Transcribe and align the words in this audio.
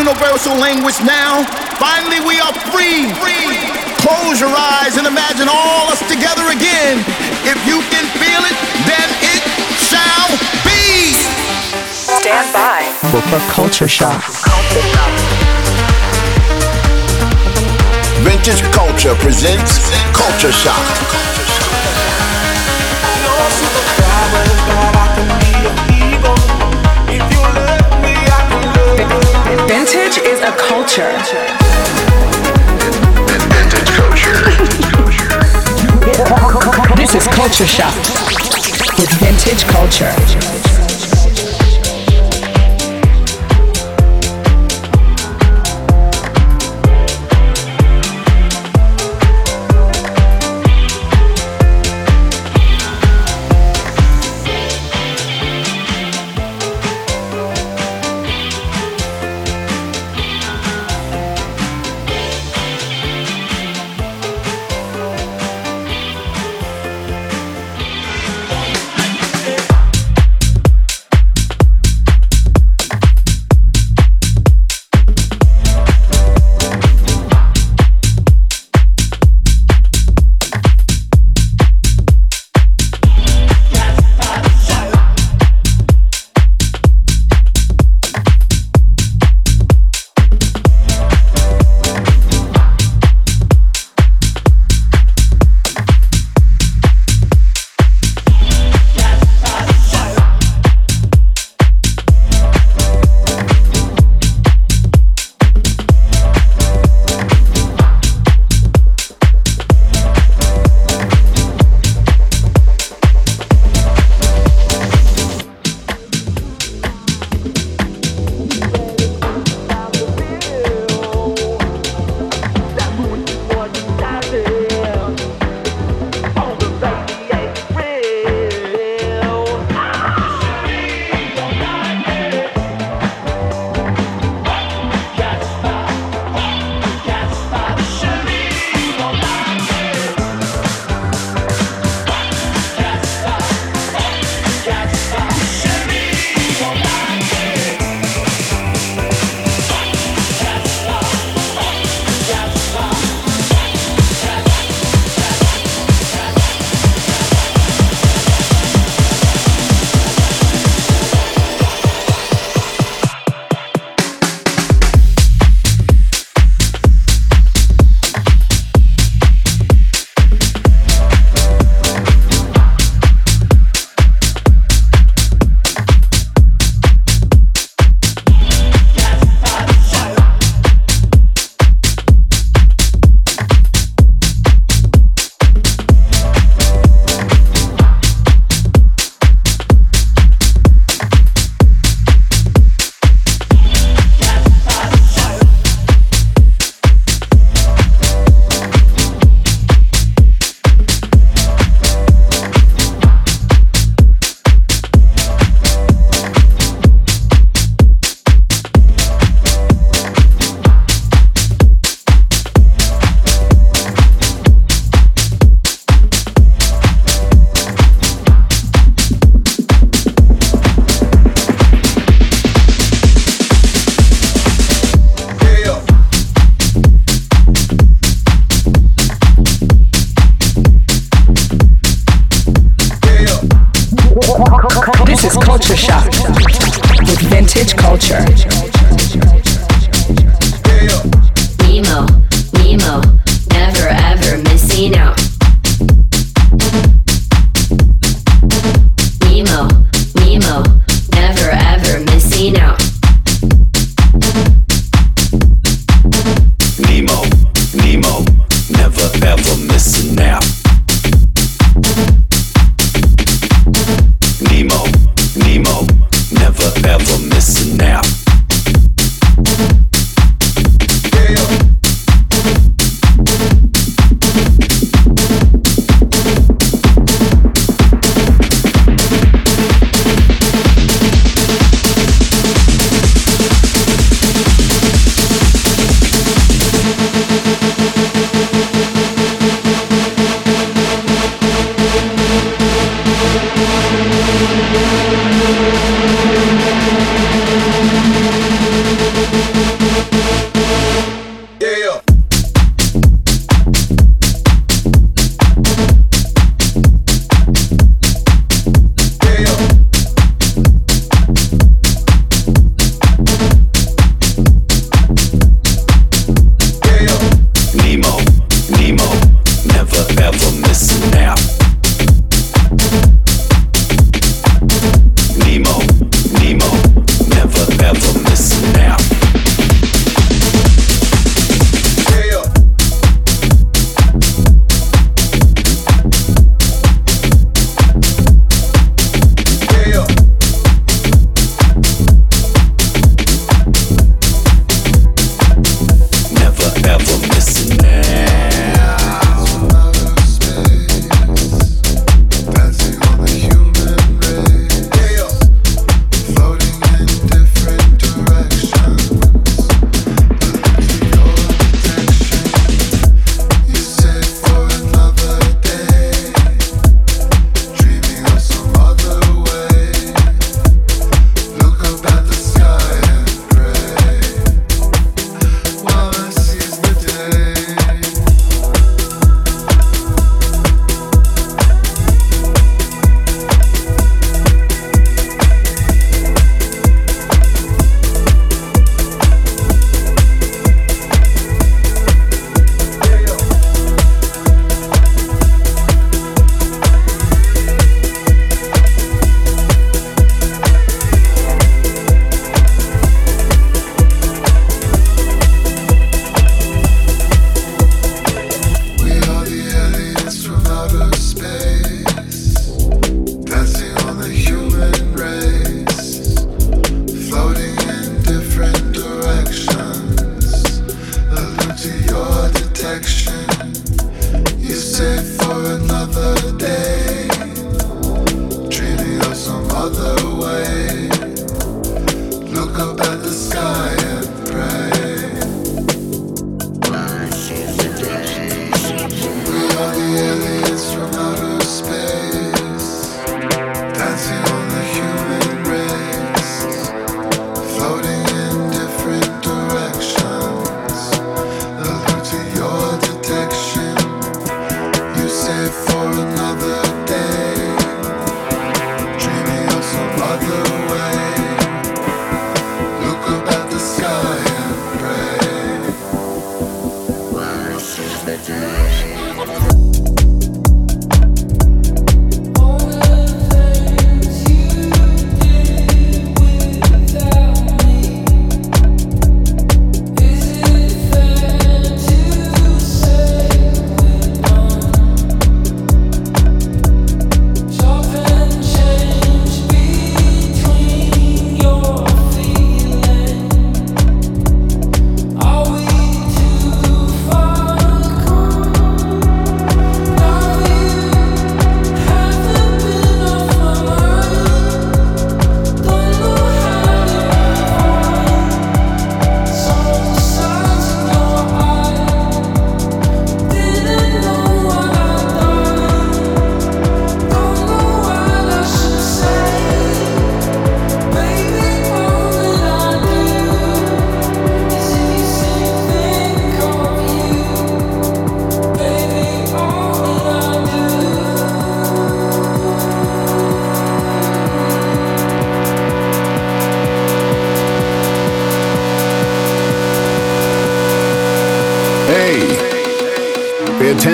universal 0.00 0.56
language 0.56 0.98
now. 1.04 1.44
Finally, 1.76 2.20
we 2.24 2.40
are 2.40 2.54
free. 2.72 3.12
free. 3.20 3.52
Close 4.00 4.40
your 4.40 4.48
eyes 4.48 4.96
and 4.96 5.06
imagine 5.06 5.46
all 5.46 5.92
us 5.92 6.00
together 6.08 6.48
again. 6.48 7.04
If 7.44 7.58
you 7.68 7.84
can 7.92 8.04
feel 8.16 8.42
it, 8.48 8.56
then 8.88 9.08
it 9.20 9.42
shall 9.76 10.30
be. 10.64 11.12
Stand 11.92 12.48
by 12.52 12.80
for 13.12 13.40
culture 13.52 13.88
shock. 13.88 14.24
Vintage 18.24 18.62
Culture 18.72 19.14
presents 19.16 19.90
Culture 20.16 20.52
Shock. 20.52 21.29
Vintage 29.70 30.18
is 30.26 30.40
a 30.40 30.50
culture. 30.56 31.12
Vintage 33.54 33.90
culture. 33.94 34.34
this 36.96 37.14
is 37.14 37.28
Culture 37.28 37.66
Shock 37.66 37.94
with 38.98 39.12
Vintage 39.20 39.64
Culture. 39.68 40.59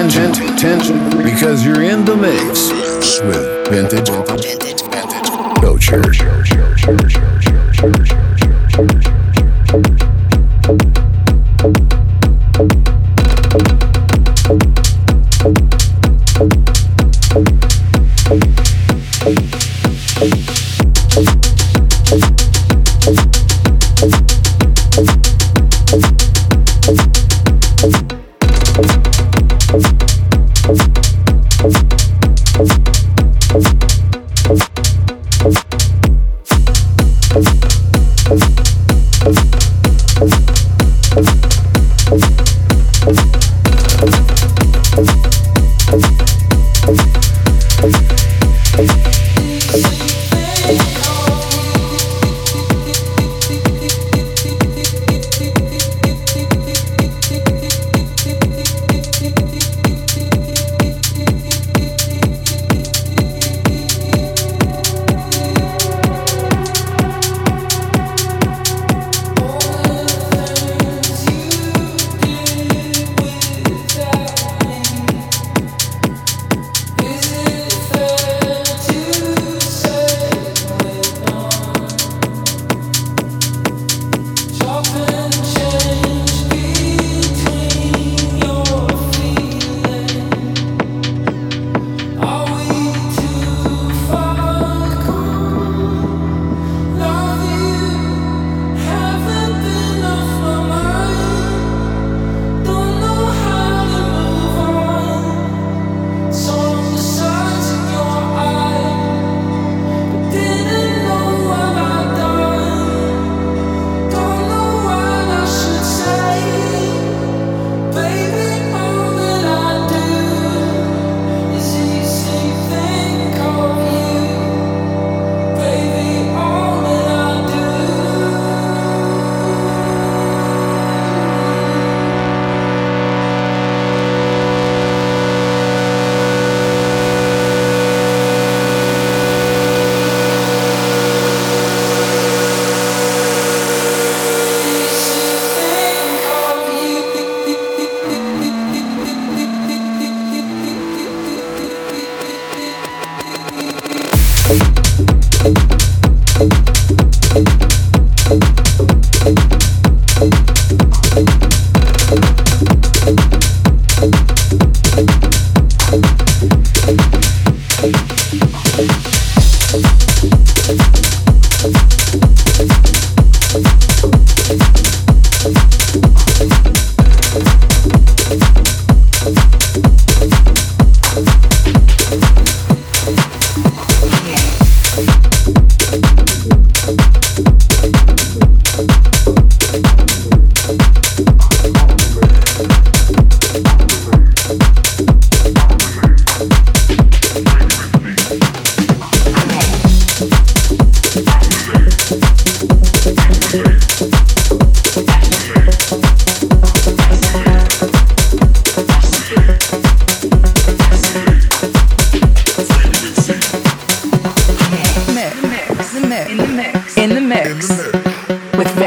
Attention, 0.06 0.54
attention, 0.54 1.22
because 1.22 1.64
you're 1.64 1.82
in 1.82 2.04
the 2.04 2.16
mix 2.16 2.70
with 3.22 3.68
vintage, 3.68 4.08
vintage, 4.08 4.82
vintage 4.82 5.30
culture. 5.60 7.25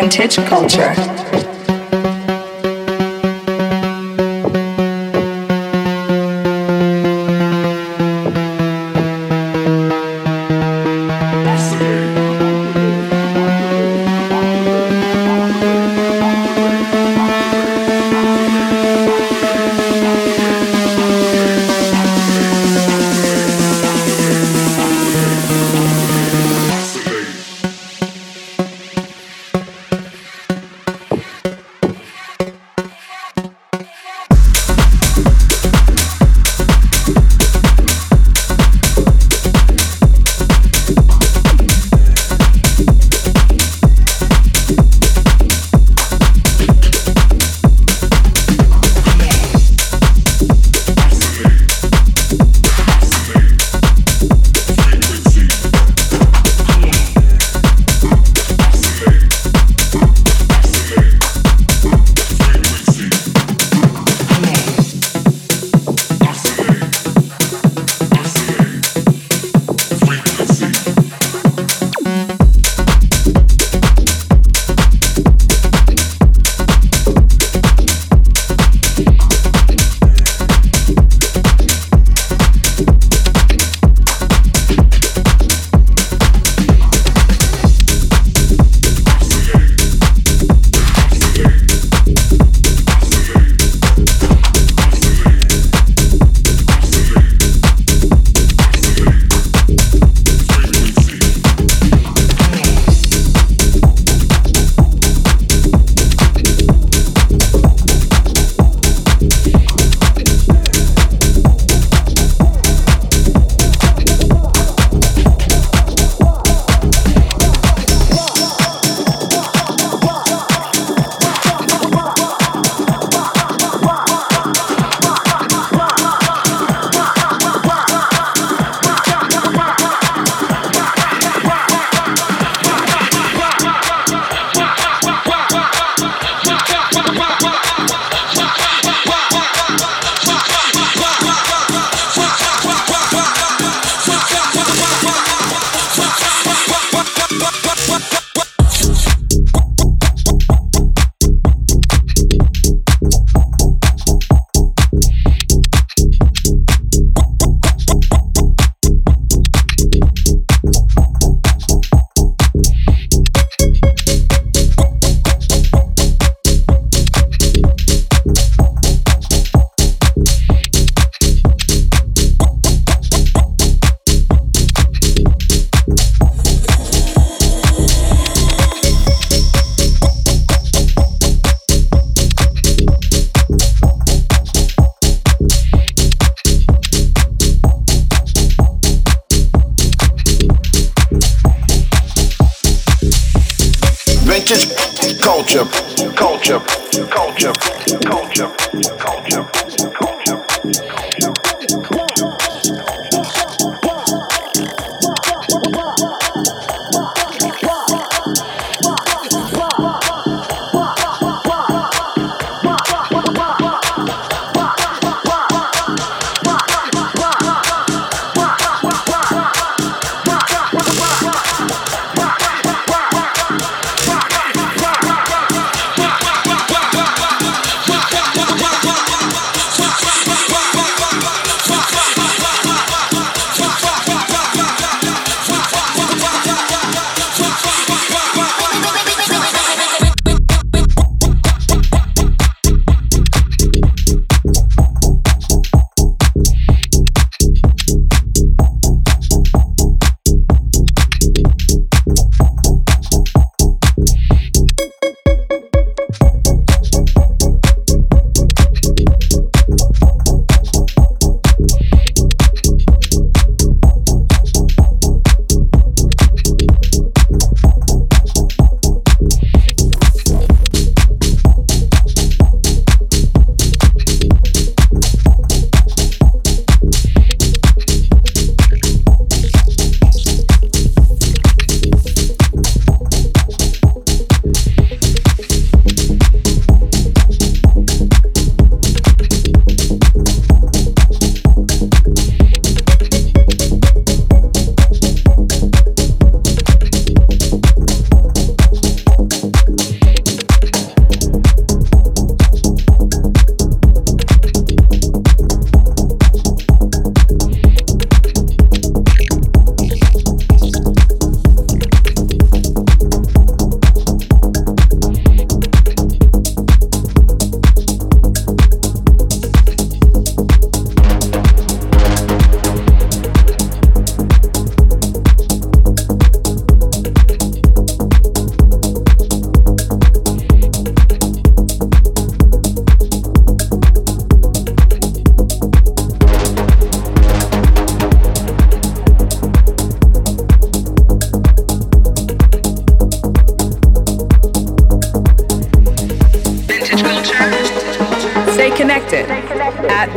vintage 0.10 0.38
culture. 0.48 1.49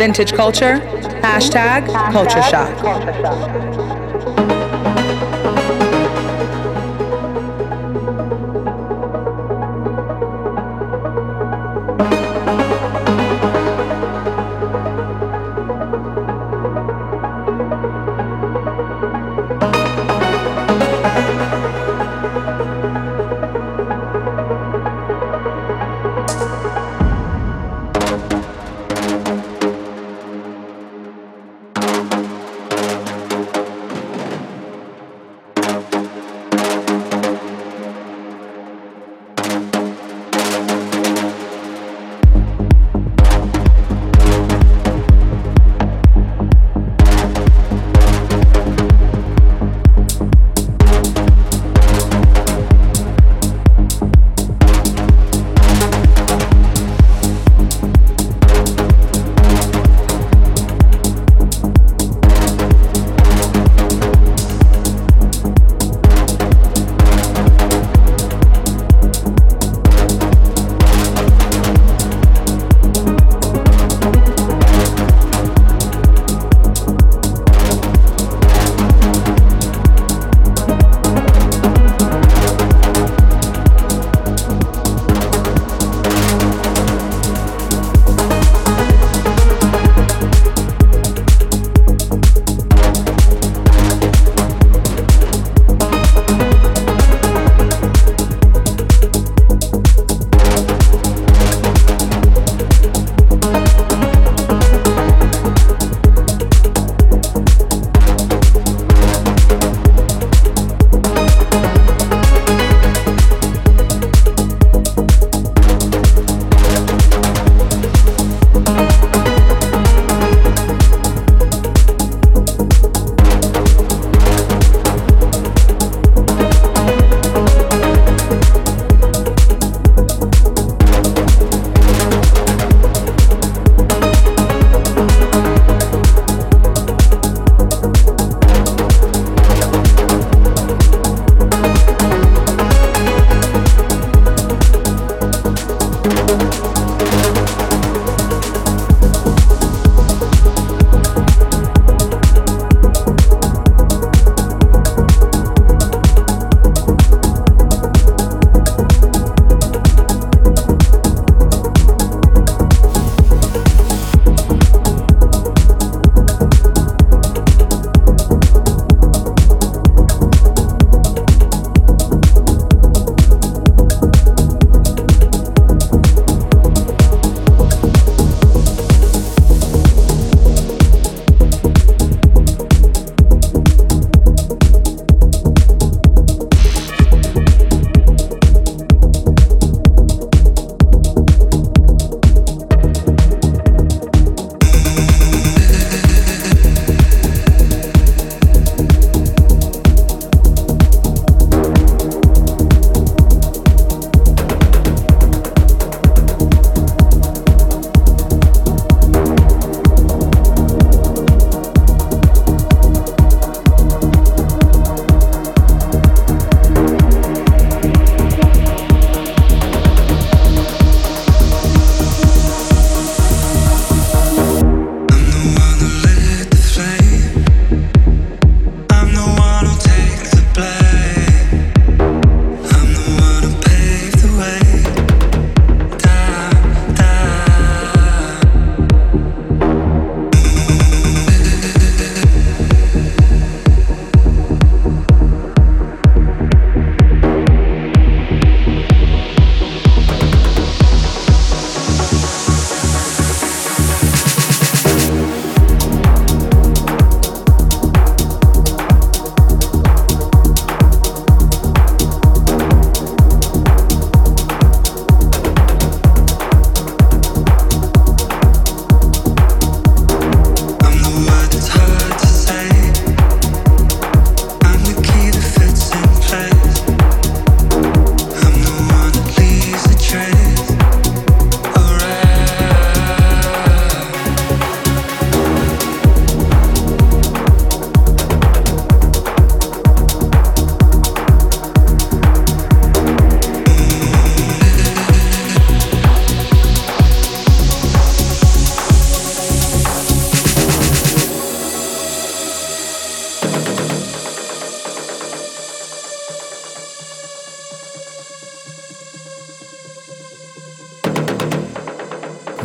Vintage 0.03 0.33
culture, 0.33 0.81
hashtag 1.23 1.87
culture 2.11 2.43
shock. 2.51 3.82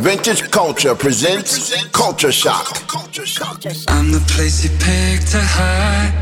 Vintage 0.00 0.48
Culture 0.52 0.94
presents 0.94 1.84
Culture 1.90 2.30
Shock. 2.30 2.78
I'm 3.88 4.12
the 4.12 4.24
place 4.28 4.62
you 4.62 4.70
picked 4.78 5.32
to 5.32 5.40
hide. 5.40 6.12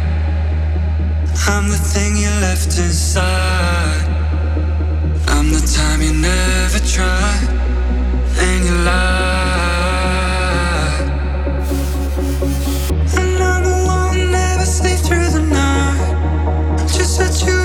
I'm 1.46 1.68
the 1.68 1.76
thing 1.76 2.16
you 2.16 2.30
left 2.40 2.78
inside. 2.78 4.06
I'm 5.28 5.50
the 5.52 5.60
time 5.76 6.00
you 6.00 6.14
never 6.14 6.78
tried, 6.78 7.48
and 8.38 8.64
you 8.64 8.74
lied. 8.84 9.36
This 17.28 17.55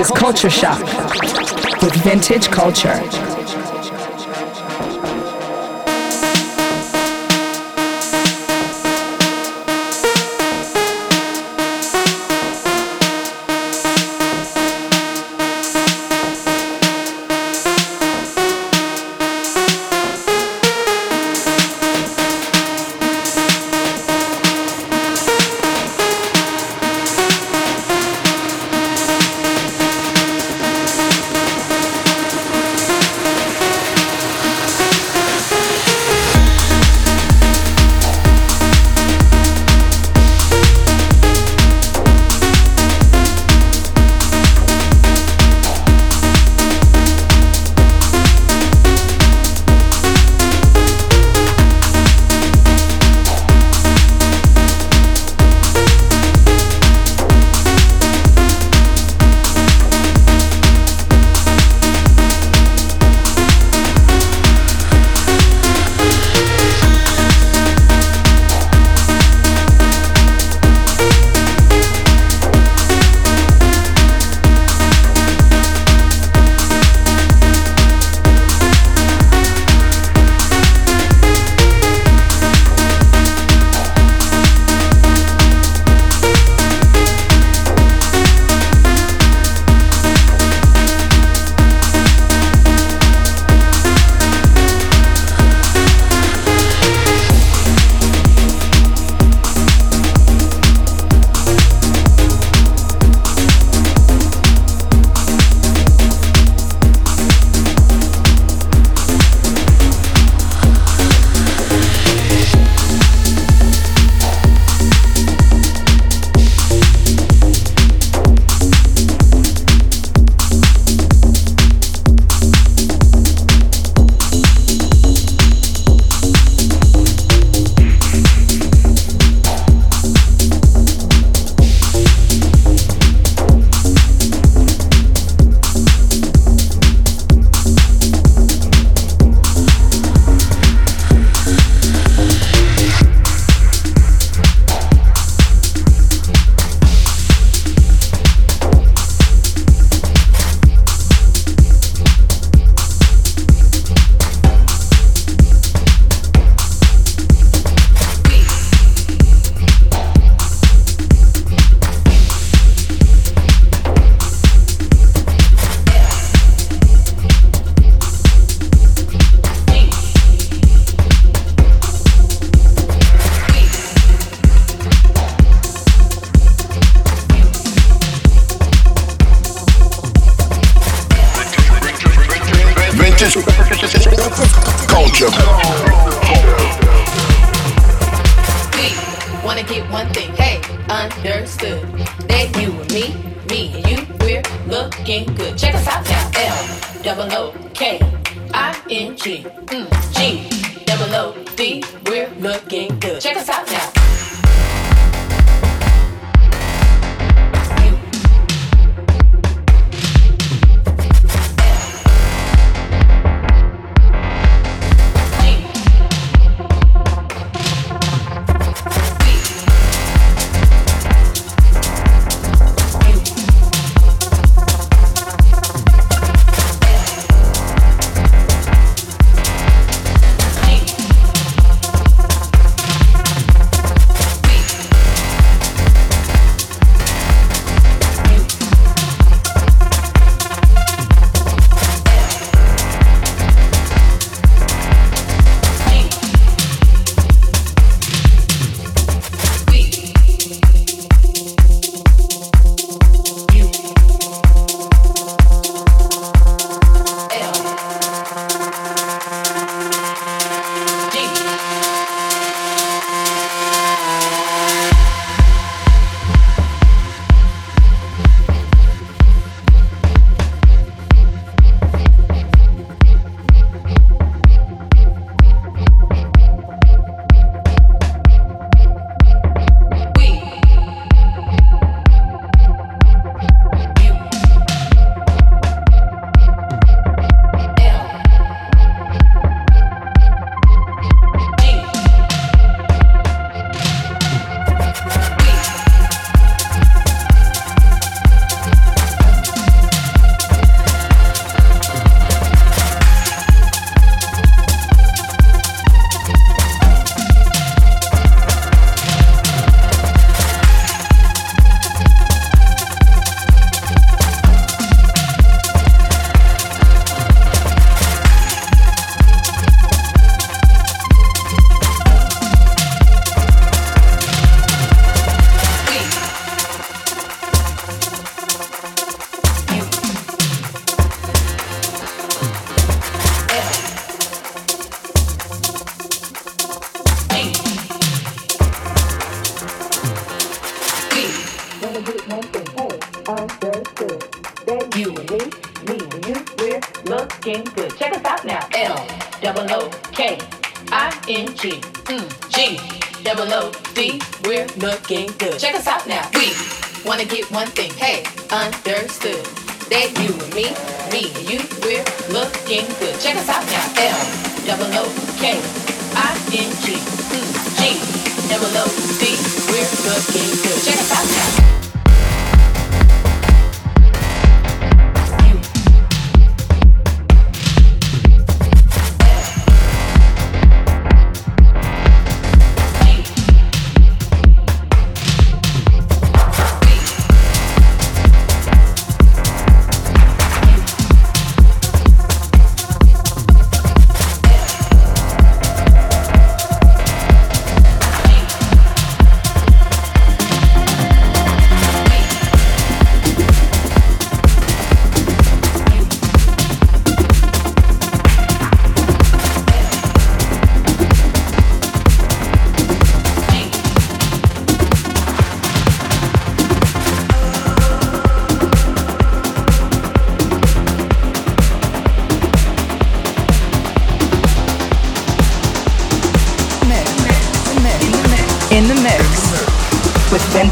is 0.00 0.10
Culture 0.12 0.48
Shock 0.48 0.80
with 1.82 1.94
Vintage 1.96 2.48
Culture. 2.48 2.88
culture. 2.88 3.29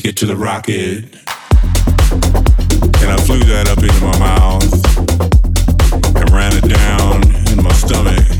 ticket 0.00 0.16
to 0.16 0.24
the 0.24 0.36
rocket. 0.36 1.04
And 3.02 3.10
I 3.10 3.16
flew 3.26 3.40
that 3.40 3.68
up 3.68 3.78
into 3.78 4.00
my 4.00 4.18
mouth 4.18 4.64
and 6.16 6.30
ran 6.30 6.52
it 6.56 6.66
down 6.68 7.22
in 7.52 7.62
my 7.62 7.72
stomach. 7.72 8.39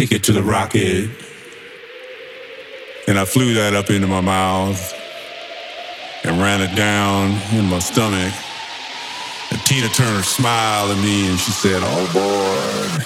ticket 0.00 0.24
to 0.24 0.32
the 0.32 0.42
rocket. 0.42 1.10
And 3.06 3.18
I 3.18 3.26
flew 3.26 3.52
that 3.52 3.74
up 3.74 3.90
into 3.90 4.06
my 4.06 4.22
mouth 4.22 4.94
and 6.24 6.40
ran 6.40 6.62
it 6.62 6.74
down 6.74 7.38
in 7.52 7.66
my 7.66 7.80
stomach. 7.80 8.32
And 9.50 9.60
Tina 9.66 9.88
Turner 9.88 10.22
smiled 10.22 10.92
at 10.92 10.96
me 11.04 11.28
and 11.28 11.38
she 11.38 11.50
said, 11.50 11.82
Oh 11.84 12.06
boy. 12.14 13.04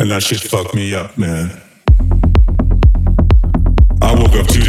And 0.00 0.10
that 0.10 0.24
shit 0.24 0.40
fucked 0.40 0.74
me 0.74 0.92
up, 0.92 1.16
man. 1.16 1.52
I 4.02 4.12
woke 4.12 4.34
up 4.34 4.48
two 4.48 4.65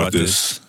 I 0.00 0.10
don't 0.10 0.67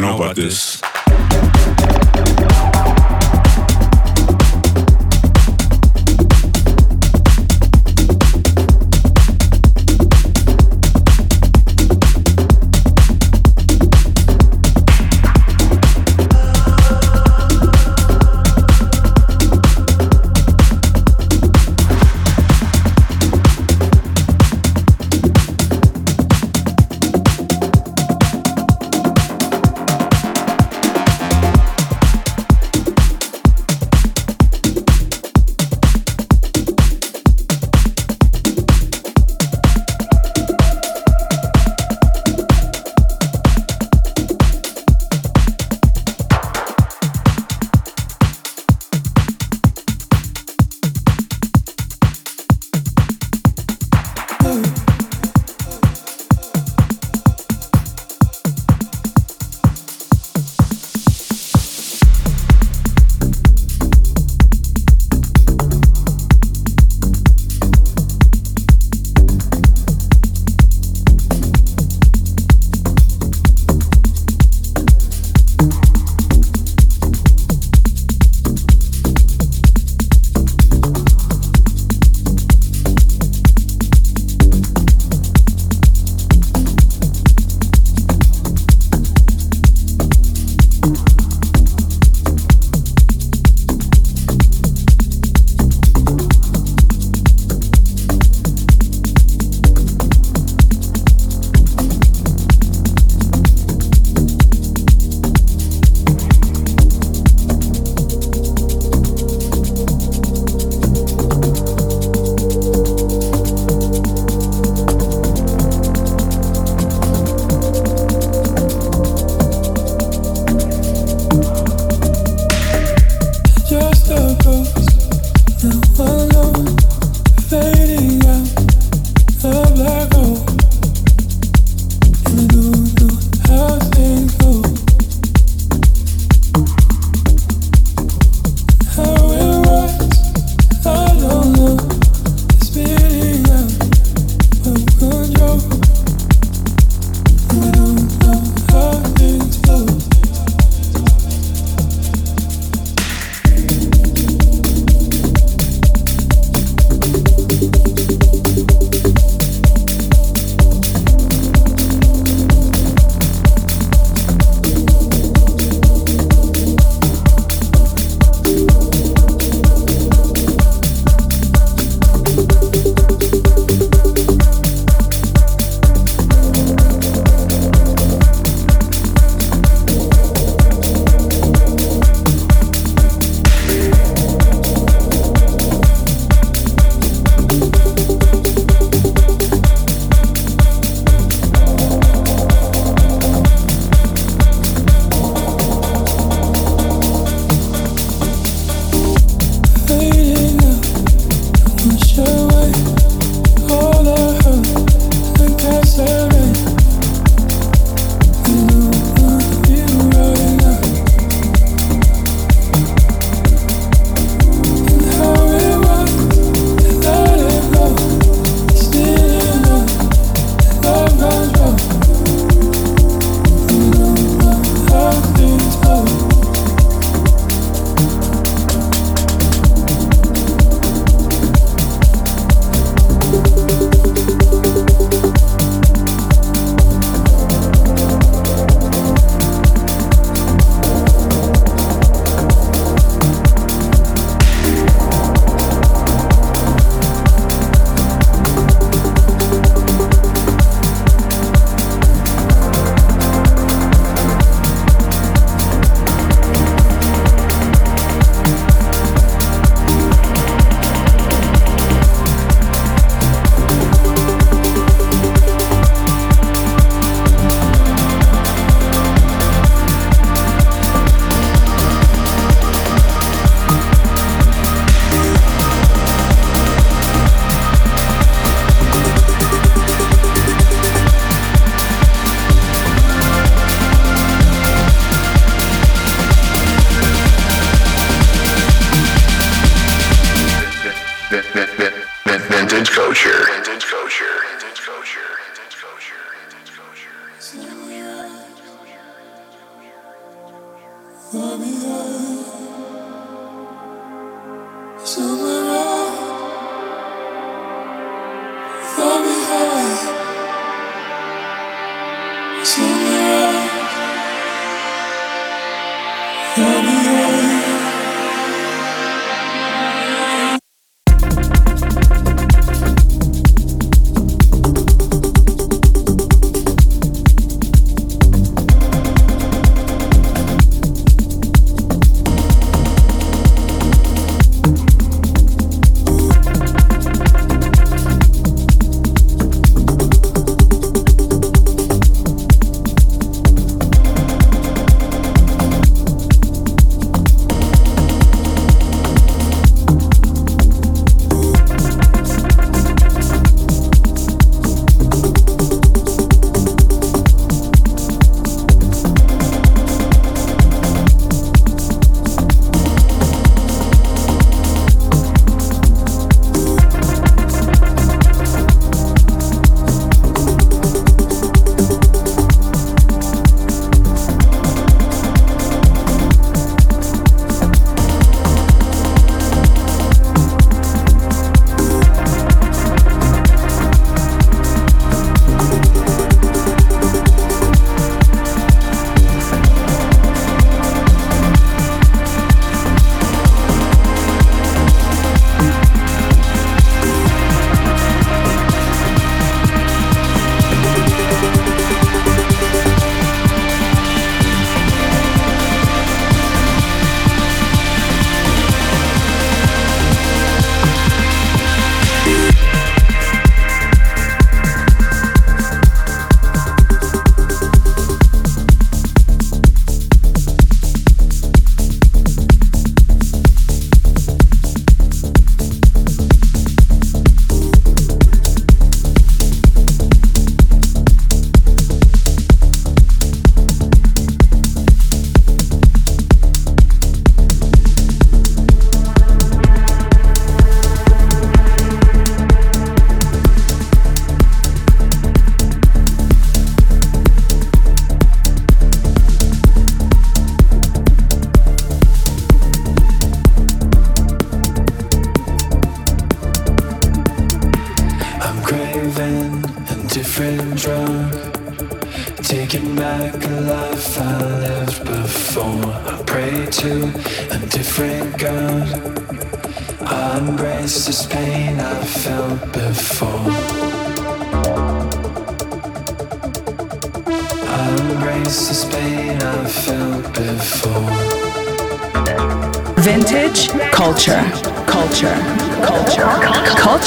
know 0.00 0.16
about 0.16 0.36
this. 0.36 0.80
this. 0.80 1.49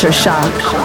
Culture, 0.04 0.12
shock. 0.12 0.83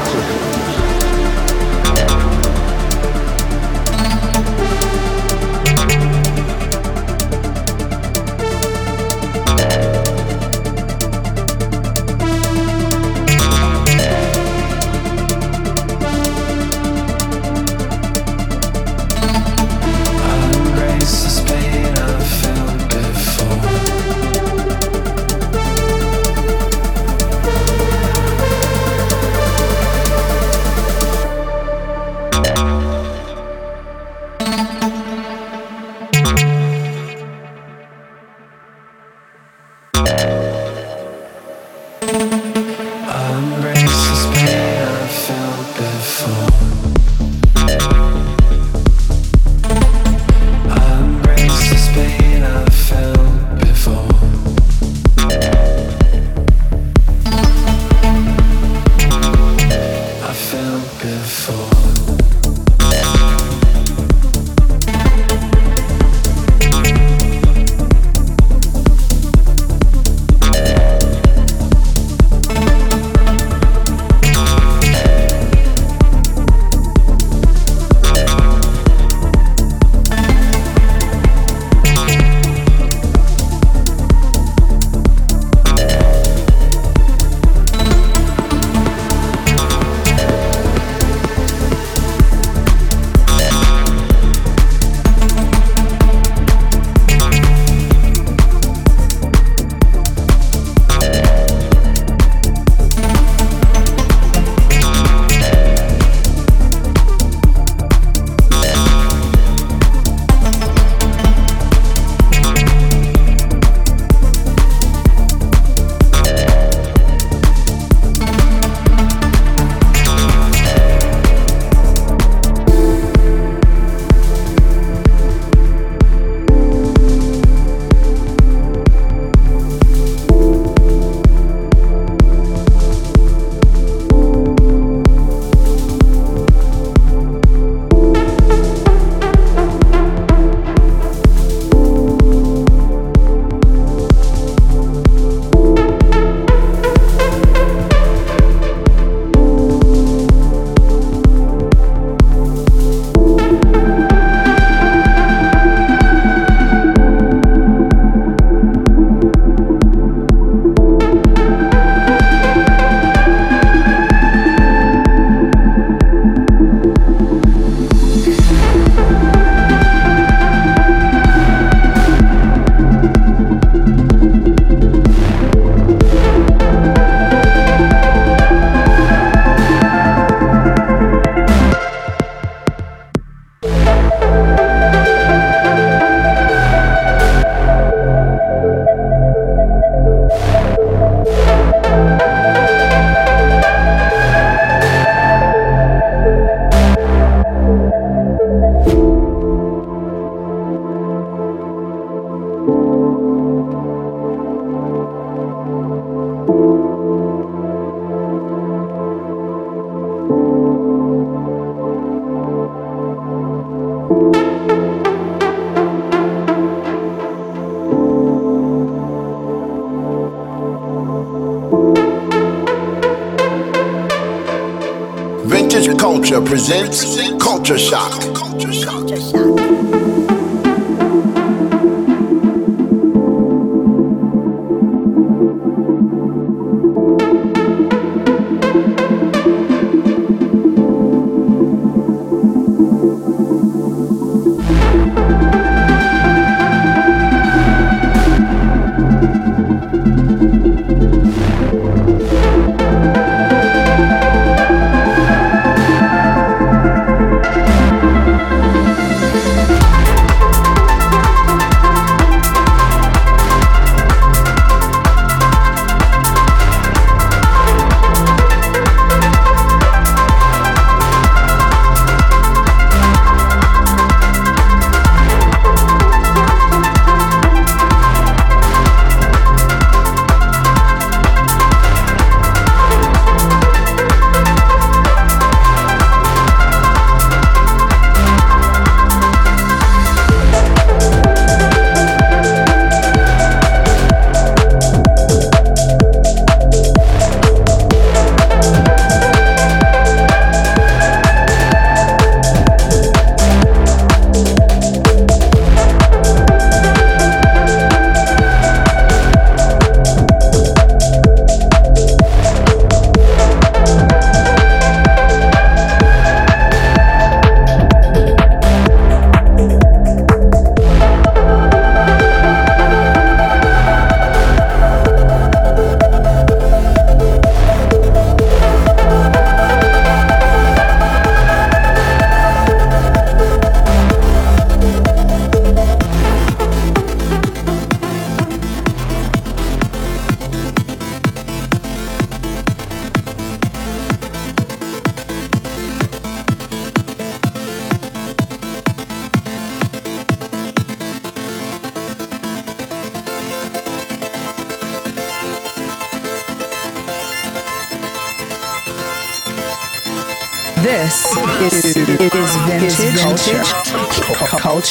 Presents 226.49 227.05
Culture 227.39 227.77
Shock. 227.77 228.08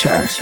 Culture. 0.04 0.37